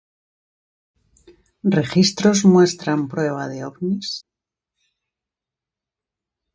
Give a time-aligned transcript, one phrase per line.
[1.77, 4.09] ¿Registros muestran prueba de ovnis?